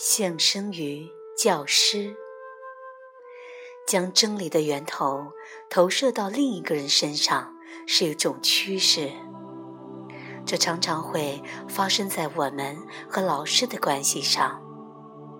[0.00, 2.14] 现生于教师，
[3.84, 5.32] 将真理的源头
[5.68, 7.52] 投射到另一个人身上
[7.84, 9.10] 是一种趋势。
[10.46, 12.78] 这常常会发生在我们
[13.10, 14.62] 和老师的关系上，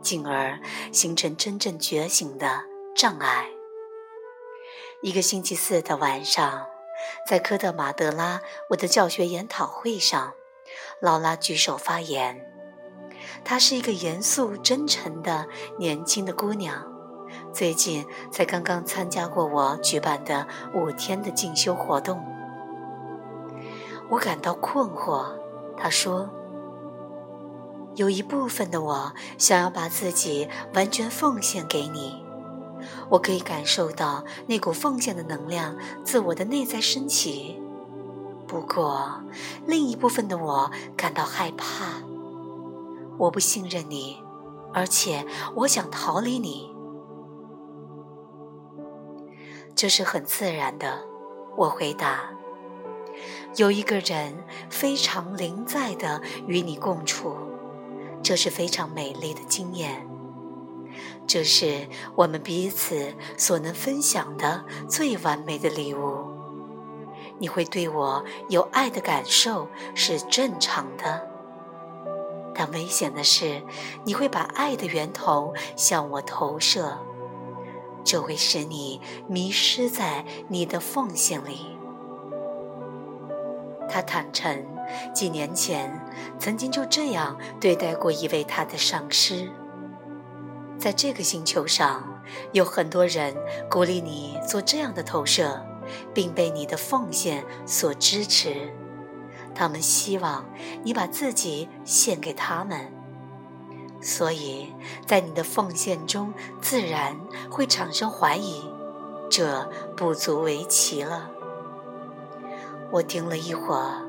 [0.00, 0.60] 进而
[0.92, 2.62] 形成真正觉醒的
[2.94, 3.50] 障碍。
[5.02, 6.64] 一个星期四的晚上，
[7.28, 8.40] 在科特马德拉
[8.70, 10.34] 我的教学研讨会上，
[11.00, 12.53] 劳拉举手发言。
[13.42, 15.46] 她是一个严肃真诚的
[15.78, 16.84] 年轻的姑娘，
[17.52, 22.22] 最近才刚刚参加过我举办的五天的进修活动。
[24.10, 25.24] 我感到困惑。
[25.76, 26.30] 她说
[27.96, 32.24] ：“有一部分的我想要把自己完全奉献给你，
[33.08, 37.60] 我可以感受到那股奉献的能量自我的内在升起。
[38.46, 39.20] 不过，
[39.66, 42.04] 另一部分的我感到害怕。”
[43.18, 44.22] 我不信任你，
[44.72, 45.26] 而且
[45.56, 46.74] 我想逃离你。
[49.74, 51.04] 这是很自然的，
[51.56, 52.30] 我回答。
[53.56, 57.36] 有一个人非常临在的与你共处，
[58.22, 60.08] 这是非常美丽的经验。
[61.26, 66.24] 这是我们彼此所能分享的最完美的礼物。
[67.38, 71.33] 你会对我有爱的感受是正常的。
[72.54, 73.62] 但危险的是，
[74.04, 76.98] 你会把爱的源头向我投射，
[78.04, 81.76] 这会使你迷失在你的奉献里。
[83.88, 84.64] 他坦诚，
[85.12, 86.00] 几年前
[86.38, 89.50] 曾经就这样对待过一位他的上师。
[90.78, 93.34] 在这个星球上，有很多人
[93.70, 95.64] 鼓励你做这样的投射，
[96.12, 98.72] 并被你的奉献所支持。
[99.54, 100.44] 他们希望
[100.82, 102.92] 你把自己献给他们，
[104.00, 104.72] 所以
[105.06, 107.16] 在你的奉献中自然
[107.50, 108.64] 会产生怀疑，
[109.30, 111.30] 这不足为奇了。
[112.90, 114.02] 我盯了一会儿，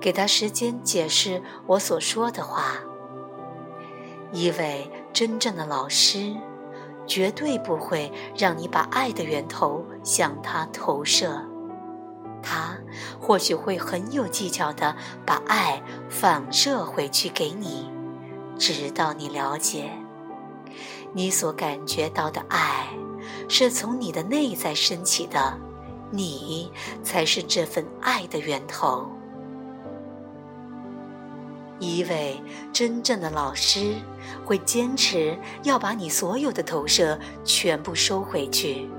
[0.00, 2.76] 给他时间解释我所说的话。
[4.32, 6.34] 一位真正的老师，
[7.06, 11.51] 绝对不会让你把爱的源头向他投射。
[13.22, 17.88] 或许会很有技巧的把爱反射回去给你，
[18.58, 19.92] 直到你了解，
[21.12, 22.88] 你所感觉到的爱
[23.48, 25.56] 是从你的内在升起的，
[26.10, 26.72] 你
[27.04, 29.06] 才是这份爱的源头。
[31.78, 32.40] 一位
[32.72, 33.94] 真正的老师
[34.44, 38.90] 会坚持要把你所有的投射全部收回去。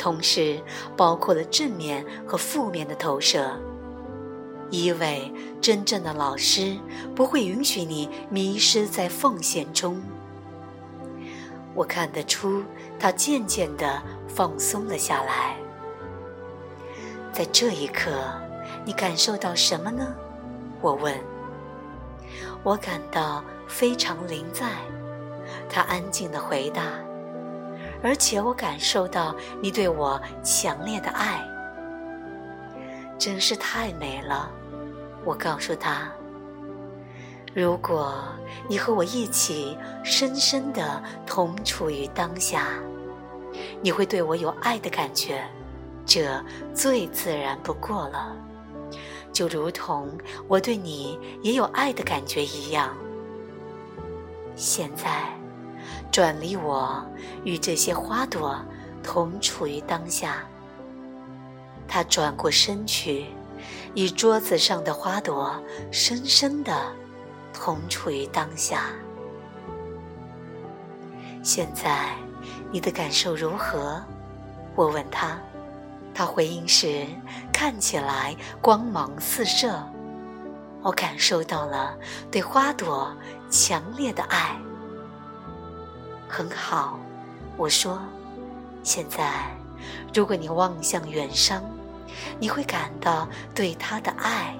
[0.00, 0.58] 同时，
[0.96, 3.54] 包括了正面和负面的投射。
[4.70, 5.30] 一位
[5.60, 6.78] 真正的老师
[7.14, 10.00] 不会允许你迷失在奉献中。
[11.74, 12.62] 我看得出，
[12.98, 15.54] 他渐渐地放松了下来。
[17.30, 18.10] 在这一刻，
[18.86, 20.14] 你感受到什么呢？
[20.80, 21.14] 我问。
[22.62, 24.66] 我感到非常临在。
[25.68, 26.82] 他安静地回答。
[28.02, 31.46] 而且我感受到你对我强烈的爱，
[33.18, 34.50] 真是太美了。
[35.24, 36.10] 我告诉他
[37.54, 38.14] ：“如果
[38.68, 42.68] 你和我一起深深的同处于当下，
[43.82, 45.44] 你会对我有爱的感觉，
[46.06, 46.42] 这
[46.74, 48.34] 最自然不过了，
[49.30, 50.10] 就如同
[50.48, 52.96] 我对你也有爱的感觉一样。”
[54.56, 55.39] 现在。
[56.10, 57.04] 转离我
[57.44, 58.60] 与这些花朵
[59.02, 60.44] 同处于当下。
[61.88, 63.26] 他转过身去，
[63.94, 66.92] 与桌子上的花朵深深的
[67.52, 68.84] 同处于当下。
[71.42, 72.14] 现在
[72.70, 74.00] 你的感受如何？
[74.76, 75.38] 我问他。
[76.12, 77.06] 他回应时
[77.52, 79.80] 看起来光芒四射。
[80.82, 81.96] 我感受到了
[82.30, 83.14] 对花朵
[83.48, 84.56] 强烈的爱。
[86.30, 86.96] 很好，
[87.56, 88.00] 我说。
[88.84, 89.50] 现在，
[90.14, 91.60] 如果你望向远山，
[92.38, 94.54] 你会感到对他的爱。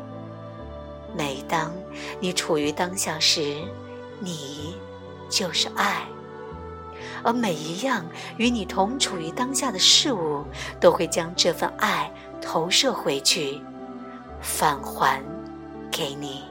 [1.16, 1.72] 每当
[2.18, 3.62] 你处于当下时，
[4.18, 4.76] 你
[5.30, 6.02] 就是爱。
[7.22, 8.04] 而每一样
[8.36, 10.44] 与你同处于当下的事物，
[10.80, 12.12] 都会将这份爱
[12.42, 13.62] 投射回去，
[14.42, 15.22] 返还
[15.90, 16.49] 给你。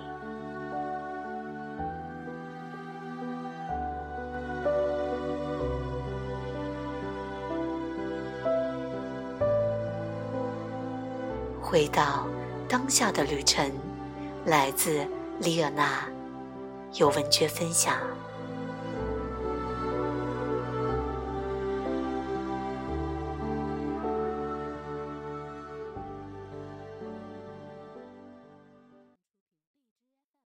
[11.69, 12.27] 回到
[12.67, 13.71] 当下的旅程，
[14.45, 15.05] 来自
[15.39, 16.03] 李尔娜，
[16.95, 17.93] 有文娟分享。